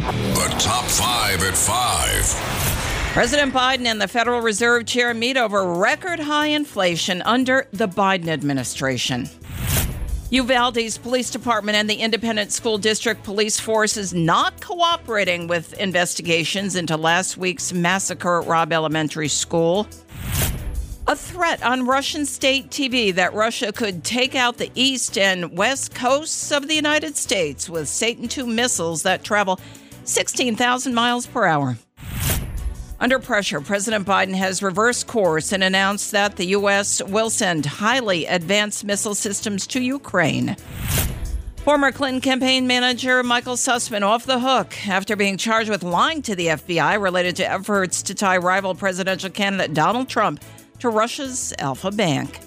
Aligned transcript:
The 0.00 0.56
top 0.58 0.86
five 0.86 1.42
at 1.42 1.54
five. 1.54 2.24
President 3.12 3.52
Biden 3.52 3.84
and 3.84 4.00
the 4.00 4.08
Federal 4.08 4.40
Reserve 4.40 4.86
Chair 4.86 5.12
meet 5.12 5.36
over 5.36 5.74
record 5.74 6.18
high 6.18 6.46
inflation 6.46 7.20
under 7.22 7.66
the 7.72 7.86
Biden 7.86 8.28
administration. 8.28 9.28
Uvalde's 10.30 10.96
police 10.96 11.28
department 11.28 11.76
and 11.76 11.90
the 11.90 11.96
independent 11.96 12.50
school 12.50 12.78
district 12.78 13.24
police 13.24 13.60
force 13.60 13.98
is 13.98 14.14
not 14.14 14.62
cooperating 14.62 15.48
with 15.48 15.74
investigations 15.74 16.76
into 16.76 16.96
last 16.96 17.36
week's 17.36 17.74
massacre 17.74 18.40
at 18.40 18.46
Robb 18.46 18.72
Elementary 18.72 19.28
School. 19.28 19.86
A 21.08 21.16
threat 21.16 21.62
on 21.62 21.86
Russian 21.86 22.24
state 22.24 22.70
TV 22.70 23.14
that 23.16 23.34
Russia 23.34 23.70
could 23.72 24.02
take 24.04 24.34
out 24.34 24.56
the 24.56 24.70
east 24.74 25.18
and 25.18 25.58
west 25.58 25.94
coasts 25.94 26.52
of 26.52 26.68
the 26.68 26.74
United 26.74 27.16
States 27.16 27.68
with 27.68 27.88
Satan 27.88 28.30
II 28.34 28.54
missiles 28.54 29.02
that 29.02 29.24
travel 29.24 29.60
16,000 30.10 30.92
miles 30.92 31.26
per 31.26 31.44
hour. 31.46 31.78
Under 32.98 33.18
pressure, 33.18 33.60
President 33.62 34.06
Biden 34.06 34.34
has 34.34 34.62
reversed 34.62 35.06
course 35.06 35.52
and 35.52 35.64
announced 35.64 36.12
that 36.12 36.36
the 36.36 36.48
U.S. 36.48 37.02
will 37.02 37.30
send 37.30 37.64
highly 37.64 38.26
advanced 38.26 38.84
missile 38.84 39.14
systems 39.14 39.66
to 39.68 39.80
Ukraine. 39.80 40.56
Former 41.64 41.92
Clinton 41.92 42.20
campaign 42.20 42.66
manager 42.66 43.22
Michael 43.22 43.54
Sussmann 43.54 44.02
off 44.02 44.26
the 44.26 44.38
hook 44.38 44.88
after 44.88 45.16
being 45.16 45.36
charged 45.36 45.70
with 45.70 45.82
lying 45.82 46.20
to 46.22 46.34
the 46.34 46.48
FBI 46.48 47.00
related 47.00 47.36
to 47.36 47.50
efforts 47.50 48.02
to 48.02 48.14
tie 48.14 48.36
rival 48.36 48.74
presidential 48.74 49.30
candidate 49.30 49.72
Donald 49.72 50.08
Trump 50.08 50.42
to 50.80 50.88
Russia's 50.88 51.54
Alfa 51.58 51.90
Bank. 51.90 52.40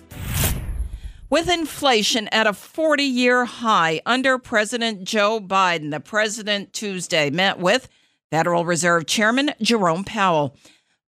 With 1.33 1.49
inflation 1.49 2.27
at 2.27 2.45
a 2.45 2.53
40 2.53 3.01
year 3.01 3.45
high 3.45 4.01
under 4.05 4.37
President 4.37 5.03
Joe 5.03 5.39
Biden, 5.39 5.89
the 5.89 5.99
president 5.99 6.73
Tuesday 6.73 7.31
met 7.31 7.57
with 7.57 7.89
Federal 8.29 8.65
Reserve 8.65 9.07
Chairman 9.07 9.49
Jerome 9.59 10.03
Powell. 10.03 10.55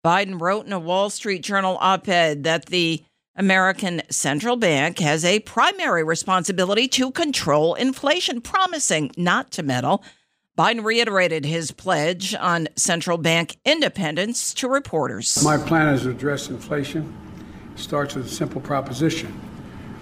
Biden 0.03 0.41
wrote 0.41 0.65
in 0.65 0.73
a 0.73 0.79
Wall 0.79 1.11
Street 1.11 1.43
Journal 1.43 1.77
op 1.79 2.07
ed 2.07 2.43
that 2.43 2.65
the 2.65 3.05
American 3.35 4.01
Central 4.09 4.55
Bank 4.55 4.97
has 4.97 5.23
a 5.23 5.41
primary 5.41 6.03
responsibility 6.03 6.87
to 6.87 7.11
control 7.11 7.75
inflation, 7.75 8.41
promising 8.41 9.11
not 9.17 9.51
to 9.51 9.61
meddle. 9.61 10.03
Biden 10.57 10.83
reiterated 10.83 11.45
his 11.45 11.69
pledge 11.69 12.33
on 12.33 12.67
central 12.75 13.19
bank 13.19 13.57
independence 13.63 14.55
to 14.55 14.67
reporters. 14.67 15.43
My 15.43 15.59
plan 15.59 15.93
is 15.93 16.01
to 16.01 16.09
address 16.09 16.49
inflation. 16.49 17.15
It 17.75 17.79
starts 17.79 18.15
with 18.15 18.25
a 18.25 18.29
simple 18.29 18.61
proposition 18.61 19.31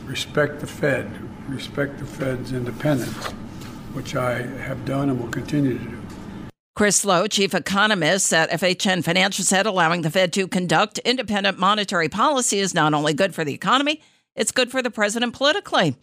respect 0.06 0.60
the 0.60 0.68
Fed, 0.68 1.12
respect 1.50 2.00
the 2.00 2.06
Fed's 2.06 2.52
independence, 2.52 3.32
which 3.94 4.16
I 4.16 4.42
have 4.42 4.86
done 4.86 5.10
and 5.10 5.20
will 5.20 5.30
continue 5.30 5.78
to 5.78 5.84
do. 5.84 6.00
Chris 6.76 7.06
Lowe, 7.06 7.28
chief 7.28 7.54
economist 7.54 8.34
at 8.34 8.50
FHN 8.50 9.04
Financial, 9.04 9.46
said 9.46 9.68
allowing 9.68 10.02
the 10.02 10.10
Fed 10.10 10.34
to 10.34 10.48
conduct 10.48 10.98
independent 11.00 11.60
monetary 11.60 12.10
policy 12.10 12.58
is 12.60 12.74
not 12.74 12.96
only 12.96 13.14
good 13.14 13.36
for 13.36 13.46
the 13.46 13.54
economy, 13.54 14.02
it's 14.36 14.52
good 14.52 14.72
for 14.72 14.82
the 14.82 14.90
president 14.90 15.34
politically. 15.34 15.96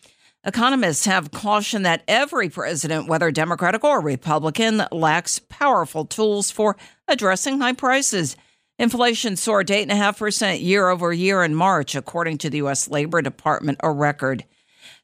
Economists 0.44 1.04
have 1.04 1.32
cautioned 1.32 1.84
that 1.84 2.02
every 2.06 2.48
president, 2.48 3.08
whether 3.08 3.30
Democratic 3.30 3.82
or 3.82 4.00
Republican, 4.00 4.84
lacks 4.92 5.40
powerful 5.48 6.04
tools 6.06 6.50
for 6.50 6.76
addressing 7.08 7.60
high 7.60 7.74
prices. 7.74 8.36
Inflation 8.80 9.36
soared 9.36 9.66
8.5% 9.68 10.62
year 10.62 10.88
over 10.88 11.12
year 11.12 11.44
in 11.44 11.54
March, 11.54 11.94
according 11.94 12.38
to 12.38 12.48
the 12.48 12.56
U.S. 12.56 12.88
Labor 12.88 13.20
Department, 13.20 13.78
a 13.82 13.92
record. 13.92 14.46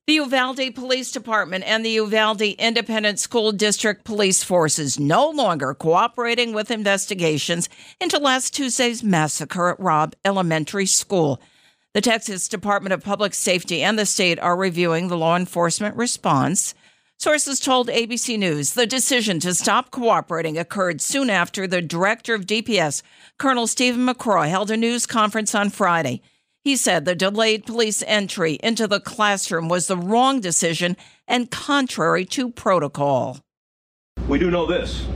The 0.06 0.14
Uvalde 0.14 0.74
Police 0.74 1.12
Department 1.12 1.62
and 1.64 1.84
the 1.84 1.90
Uvalde 1.90 2.40
Independent 2.40 3.18
School 3.18 3.52
District 3.52 4.02
police 4.02 4.42
forces 4.42 4.98
no 4.98 5.28
longer 5.28 5.74
cooperating 5.74 6.54
with 6.54 6.70
investigations 6.70 7.68
into 8.00 8.18
last 8.18 8.54
Tuesday's 8.54 9.04
massacre 9.04 9.68
at 9.68 9.78
Robb 9.78 10.14
Elementary 10.24 10.86
School. 10.86 11.38
The 11.92 12.00
Texas 12.00 12.48
Department 12.48 12.94
of 12.94 13.04
Public 13.04 13.34
Safety 13.34 13.82
and 13.82 13.98
the 13.98 14.06
state 14.06 14.40
are 14.40 14.56
reviewing 14.56 15.08
the 15.08 15.18
law 15.18 15.36
enforcement 15.36 15.96
response. 15.96 16.74
Sources 17.18 17.58
told 17.58 17.88
ABC 17.88 18.38
News 18.38 18.74
the 18.74 18.86
decision 18.86 19.40
to 19.40 19.54
stop 19.54 19.90
cooperating 19.90 20.58
occurred 20.58 21.00
soon 21.00 21.30
after 21.30 21.66
the 21.66 21.80
director 21.80 22.34
of 22.34 22.44
DPS, 22.44 23.02
Colonel 23.38 23.66
Steven 23.66 24.06
McCraw, 24.06 24.46
held 24.46 24.70
a 24.70 24.76
news 24.76 25.06
conference 25.06 25.54
on 25.54 25.70
Friday. 25.70 26.20
He 26.62 26.76
said 26.76 27.04
the 27.04 27.14
delayed 27.14 27.64
police 27.64 28.04
entry 28.06 28.58
into 28.62 28.86
the 28.86 29.00
classroom 29.00 29.68
was 29.68 29.86
the 29.86 29.96
wrong 29.96 30.40
decision 30.40 30.94
and 31.26 31.50
contrary 31.50 32.26
to 32.26 32.50
protocol. 32.50 33.40
We 34.28 34.38
do 34.38 34.50
know 34.50 34.66
this 34.66 35.06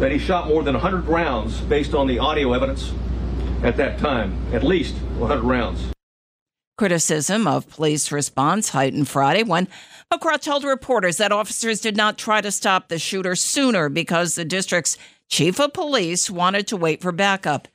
that 0.00 0.10
he 0.10 0.18
shot 0.18 0.48
more 0.48 0.64
than 0.64 0.74
100 0.74 1.06
rounds 1.06 1.60
based 1.60 1.94
on 1.94 2.08
the 2.08 2.18
audio 2.18 2.52
evidence 2.52 2.92
at 3.62 3.76
that 3.76 4.00
time, 4.00 4.36
at 4.52 4.64
least 4.64 4.96
100 4.96 5.42
rounds. 5.42 5.93
Criticism 6.76 7.46
of 7.46 7.68
police 7.68 8.10
response 8.10 8.70
heightened 8.70 9.06
Friday 9.06 9.44
when 9.44 9.68
McCraw 10.12 10.40
told 10.40 10.64
reporters 10.64 11.18
that 11.18 11.30
officers 11.30 11.80
did 11.80 11.96
not 11.96 12.18
try 12.18 12.40
to 12.40 12.50
stop 12.50 12.88
the 12.88 12.98
shooter 12.98 13.36
sooner 13.36 13.88
because 13.88 14.34
the 14.34 14.44
district's 14.44 14.98
chief 15.28 15.60
of 15.60 15.72
police 15.72 16.28
wanted 16.28 16.66
to 16.66 16.76
wait 16.76 17.00
for 17.00 17.12
backup. 17.12 17.68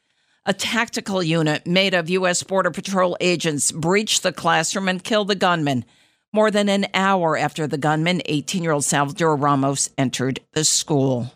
A 0.45 0.51
tactical 0.53 1.23
unit 1.23 1.65
made 1.65 1.93
of 1.93 2.09
U.S. 2.09 2.43
Border 2.43 2.71
Patrol 2.71 3.15
agents 3.21 3.71
breached 3.71 4.21
the 4.21 4.33
classroom 4.33 4.89
and 4.89 5.01
killed 5.01 5.29
the 5.29 5.35
gunman. 5.35 5.85
More 6.33 6.51
than 6.51 6.67
an 6.67 6.87
hour 6.93 7.37
after 7.37 7.67
the 7.67 7.77
gunman, 7.77 8.21
18 8.25 8.63
year 8.63 8.73
old 8.73 8.83
Salvador 8.83 9.37
Ramos, 9.37 9.89
entered 9.97 10.41
the 10.51 10.65
school. 10.65 11.31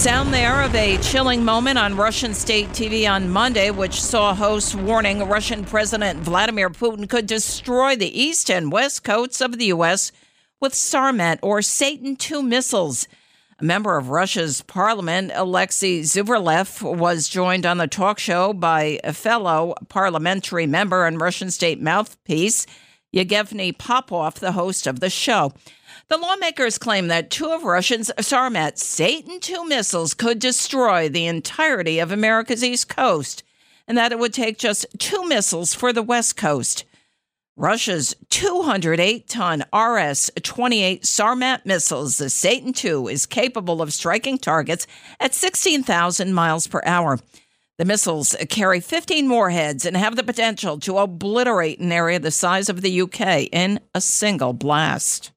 Sound 0.00 0.32
there 0.32 0.62
of 0.62 0.74
a 0.74 0.96
chilling 0.98 1.44
moment 1.44 1.78
on 1.78 1.94
Russian 1.94 2.32
state 2.32 2.68
TV 2.70 3.06
on 3.06 3.28
Monday, 3.28 3.70
which 3.70 4.00
saw 4.00 4.34
hosts 4.34 4.74
warning 4.74 5.28
Russian 5.28 5.62
President 5.62 6.20
Vladimir 6.20 6.70
Putin 6.70 7.06
could 7.06 7.26
destroy 7.26 7.96
the 7.96 8.18
east 8.18 8.50
and 8.50 8.72
west 8.72 9.04
coasts 9.04 9.42
of 9.42 9.58
the 9.58 9.66
U.S 9.66 10.10
with 10.60 10.74
Sarmat 10.74 11.38
or 11.42 11.62
Satan 11.62 12.16
II 12.30 12.42
missiles. 12.42 13.08
A 13.58 13.64
member 13.64 13.96
of 13.96 14.08
Russia's 14.08 14.62
parliament, 14.62 15.32
Alexei 15.34 16.00
Zhuravlyov, 16.00 16.96
was 16.96 17.28
joined 17.28 17.66
on 17.66 17.78
the 17.78 17.86
talk 17.86 18.18
show 18.18 18.52
by 18.52 19.00
a 19.04 19.12
fellow 19.12 19.74
parliamentary 19.88 20.66
member 20.66 21.04
and 21.04 21.20
Russian 21.20 21.50
state 21.50 21.80
mouthpiece, 21.80 22.66
Yevgeny 23.12 23.72
Popov, 23.72 24.40
the 24.40 24.52
host 24.52 24.86
of 24.86 25.00
the 25.00 25.10
show. 25.10 25.52
The 26.08 26.18
lawmakers 26.18 26.78
claim 26.78 27.08
that 27.08 27.30
two 27.30 27.50
of 27.50 27.64
Russia's 27.64 28.10
Sarmat 28.18 28.78
Satan 28.78 29.40
II 29.48 29.64
missiles 29.66 30.14
could 30.14 30.38
destroy 30.38 31.08
the 31.08 31.26
entirety 31.26 31.98
of 31.98 32.12
America's 32.12 32.64
East 32.64 32.88
Coast, 32.88 33.42
and 33.88 33.98
that 33.98 34.12
it 34.12 34.18
would 34.18 34.32
take 34.32 34.58
just 34.58 34.86
two 34.98 35.26
missiles 35.26 35.74
for 35.74 35.92
the 35.92 36.02
West 36.02 36.36
Coast. 36.36 36.84
Russia's 37.56 38.14
208 38.30 39.28
ton 39.28 39.64
RS 39.74 40.30
28 40.42 41.02
Sarmat 41.02 41.66
missiles, 41.66 42.16
the 42.16 42.30
Satan 42.30 42.72
II, 42.72 43.12
is 43.12 43.26
capable 43.26 43.82
of 43.82 43.92
striking 43.92 44.38
targets 44.38 44.86
at 45.18 45.34
16,000 45.34 46.32
miles 46.32 46.66
per 46.66 46.80
hour. 46.86 47.18
The 47.80 47.86
missiles 47.86 48.36
carry 48.50 48.78
15 48.80 49.26
warheads 49.30 49.86
and 49.86 49.96
have 49.96 50.14
the 50.14 50.22
potential 50.22 50.78
to 50.80 50.98
obliterate 50.98 51.80
an 51.80 51.90
area 51.90 52.18
the 52.18 52.30
size 52.30 52.68
of 52.68 52.82
the 52.82 53.00
UK 53.00 53.48
in 53.50 53.80
a 53.94 54.02
single 54.02 54.52
blast. 54.52 55.30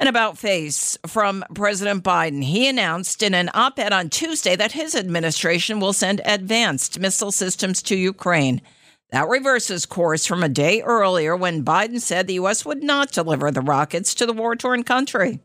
An 0.00 0.06
about 0.06 0.38
face 0.38 0.96
from 1.06 1.44
President 1.54 2.02
Biden. 2.02 2.42
He 2.42 2.66
announced 2.66 3.22
in 3.22 3.34
an 3.34 3.50
op 3.52 3.78
ed 3.78 3.92
on 3.92 4.08
Tuesday 4.08 4.56
that 4.56 4.72
his 4.72 4.94
administration 4.94 5.80
will 5.80 5.92
send 5.92 6.22
advanced 6.24 6.98
missile 6.98 7.30
systems 7.30 7.82
to 7.82 7.94
Ukraine. 7.94 8.62
That 9.10 9.28
reverses 9.28 9.84
course 9.84 10.24
from 10.24 10.42
a 10.42 10.48
day 10.48 10.80
earlier 10.80 11.36
when 11.36 11.62
Biden 11.62 12.00
said 12.00 12.26
the 12.26 12.40
U.S. 12.40 12.64
would 12.64 12.82
not 12.82 13.12
deliver 13.12 13.50
the 13.50 13.60
rockets 13.60 14.14
to 14.14 14.24
the 14.24 14.32
war 14.32 14.56
torn 14.56 14.82
country. 14.82 15.40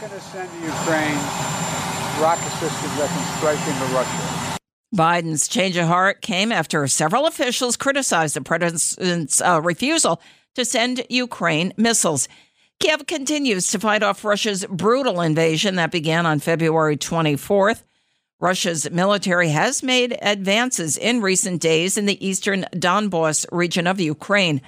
Going 0.00 0.12
to 0.12 0.20
send 0.20 0.48
to 0.48 0.56
Ukraine 0.64 1.16
rocket 2.20 2.52
systems 2.60 2.96
that 2.98 3.08
can 3.08 3.38
strike 3.38 3.58
into 3.66 3.84
Russia. 3.92 4.58
Biden's 4.94 5.48
change 5.48 5.76
of 5.76 5.88
heart 5.88 6.22
came 6.22 6.52
after 6.52 6.86
several 6.86 7.26
officials 7.26 7.76
criticized 7.76 8.36
the 8.36 8.40
president's 8.40 9.40
uh, 9.40 9.60
refusal 9.60 10.20
to 10.54 10.64
send 10.64 11.04
Ukraine 11.10 11.72
missiles. 11.76 12.28
Kiev 12.78 13.08
continues 13.08 13.66
to 13.72 13.80
fight 13.80 14.04
off 14.04 14.24
Russia's 14.24 14.64
brutal 14.66 15.20
invasion 15.20 15.74
that 15.74 15.90
began 15.90 16.26
on 16.26 16.38
February 16.38 16.96
24th. 16.96 17.82
Russia's 18.38 18.88
military 18.92 19.48
has 19.48 19.82
made 19.82 20.16
advances 20.22 20.96
in 20.96 21.22
recent 21.22 21.60
days 21.60 21.98
in 21.98 22.06
the 22.06 22.24
eastern 22.24 22.66
Donbass 22.72 23.46
region 23.50 23.88
of 23.88 23.98
Ukraine. 24.00 24.62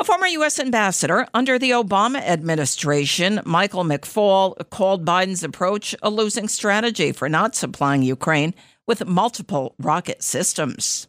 A 0.00 0.04
former 0.04 0.28
U.S. 0.28 0.60
ambassador 0.60 1.26
under 1.34 1.58
the 1.58 1.72
Obama 1.72 2.20
administration, 2.20 3.40
Michael 3.44 3.82
McFaul, 3.82 4.54
called 4.70 5.04
Biden's 5.04 5.42
approach 5.42 5.92
a 6.00 6.08
losing 6.08 6.46
strategy 6.46 7.10
for 7.10 7.28
not 7.28 7.56
supplying 7.56 8.02
Ukraine 8.02 8.54
with 8.86 9.06
multiple 9.08 9.74
rocket 9.76 10.22
systems. 10.22 11.08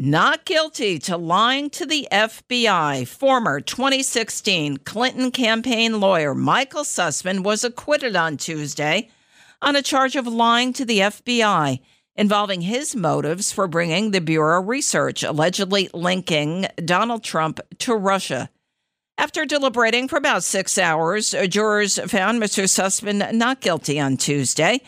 not 0.00 0.44
guilty 0.44 1.00
to 1.00 1.16
lying 1.16 1.68
to 1.70 1.84
the 1.84 2.06
FBI. 2.12 3.04
Former 3.08 3.60
2016 3.60 4.76
Clinton 4.78 5.32
campaign 5.32 5.98
lawyer 5.98 6.36
Michael 6.36 6.84
Sussmann 6.84 7.42
was 7.42 7.64
acquitted 7.64 8.14
on 8.14 8.36
Tuesday 8.36 9.10
on 9.60 9.74
a 9.74 9.82
charge 9.82 10.14
of 10.14 10.28
lying 10.28 10.72
to 10.74 10.84
the 10.84 11.00
FBI 11.00 11.80
involving 12.18 12.60
his 12.60 12.96
motives 12.96 13.52
for 13.52 13.68
bringing 13.68 14.10
the 14.10 14.20
Bureau 14.20 14.60
research 14.60 15.22
allegedly 15.22 15.88
linking 15.94 16.66
Donald 16.84 17.22
Trump 17.22 17.60
to 17.78 17.94
Russia. 17.94 18.50
After 19.16 19.46
deliberating 19.46 20.08
for 20.08 20.16
about 20.16 20.42
six 20.42 20.76
hours, 20.78 21.34
jurors 21.48 21.98
found 22.10 22.42
Mr. 22.42 22.64
Sussmann 22.64 23.32
not 23.34 23.60
guilty 23.60 24.00
on 24.00 24.16
Tuesday. 24.16 24.80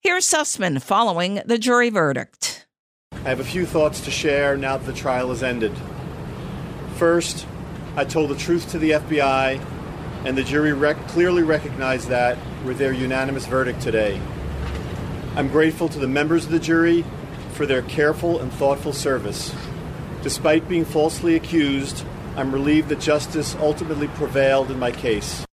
Here's 0.00 0.26
Sussmann 0.26 0.80
following 0.80 1.42
the 1.44 1.58
jury 1.58 1.90
verdict. 1.90 2.66
I 3.12 3.28
have 3.28 3.40
a 3.40 3.44
few 3.44 3.66
thoughts 3.66 4.00
to 4.02 4.10
share 4.10 4.56
now 4.56 4.78
that 4.78 4.86
the 4.86 4.94
trial 4.94 5.28
has 5.28 5.42
ended. 5.42 5.72
First, 6.96 7.46
I 7.96 8.04
told 8.04 8.30
the 8.30 8.36
truth 8.36 8.70
to 8.70 8.78
the 8.78 8.92
FBI, 8.92 9.62
and 10.24 10.36
the 10.36 10.44
jury 10.44 10.72
rec- 10.72 11.08
clearly 11.08 11.42
recognized 11.42 12.08
that 12.08 12.38
with 12.64 12.78
their 12.78 12.92
unanimous 12.92 13.44
verdict 13.46 13.82
today. 13.82 14.20
I'm 15.36 15.48
grateful 15.48 15.88
to 15.88 15.98
the 15.98 16.08
members 16.08 16.44
of 16.44 16.50
the 16.50 16.58
jury 16.58 17.04
for 17.52 17.64
their 17.64 17.82
careful 17.82 18.40
and 18.40 18.52
thoughtful 18.52 18.92
service. 18.92 19.54
Despite 20.22 20.68
being 20.68 20.84
falsely 20.84 21.36
accused, 21.36 22.04
I'm 22.36 22.52
relieved 22.52 22.88
that 22.88 23.00
justice 23.00 23.54
ultimately 23.56 24.08
prevailed 24.08 24.70
in 24.70 24.78
my 24.78 24.90
case. 24.90 25.44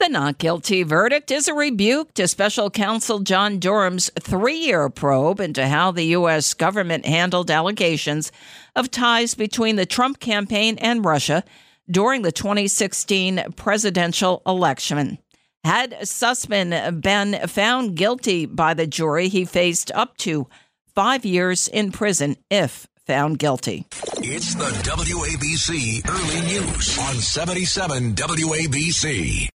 The 0.00 0.08
not 0.08 0.38
guilty 0.38 0.82
verdict 0.82 1.30
is 1.30 1.48
a 1.48 1.54
rebuke 1.54 2.14
to 2.14 2.28
special 2.28 2.68
counsel 2.70 3.20
John 3.20 3.58
Durham's 3.58 4.10
three 4.20 4.58
year 4.58 4.88
probe 4.90 5.40
into 5.40 5.66
how 5.66 5.92
the 5.92 6.04
U.S. 6.06 6.52
government 6.52 7.06
handled 7.06 7.50
allegations 7.50 8.32
of 8.74 8.90
ties 8.90 9.34
between 9.34 9.76
the 9.76 9.86
Trump 9.86 10.20
campaign 10.20 10.76
and 10.78 11.04
Russia 11.04 11.44
during 11.90 12.22
the 12.22 12.32
2016 12.32 13.52
presidential 13.56 14.42
election. 14.46 15.18
Had 15.64 15.92
Sussmann 16.02 17.00
been 17.00 17.48
found 17.48 17.96
guilty 17.96 18.44
by 18.44 18.74
the 18.74 18.86
jury, 18.86 19.28
he 19.28 19.46
faced 19.46 19.90
up 19.92 20.18
to 20.18 20.46
five 20.94 21.24
years 21.24 21.68
in 21.68 21.90
prison 21.90 22.36
if 22.50 22.86
found 23.06 23.38
guilty. 23.38 23.86
It's 24.18 24.54
the 24.54 24.70
WABC 24.84 26.06
Early 26.06 26.46
News 26.46 26.98
on 26.98 27.14
77 27.14 28.14
WABC. 28.14 29.48